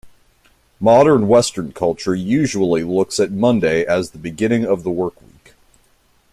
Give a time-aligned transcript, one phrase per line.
[0.79, 5.53] Modern Western culture usually looks at Monday as the beginning of the workweek.